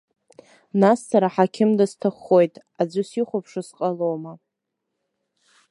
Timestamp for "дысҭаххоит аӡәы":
1.77-3.03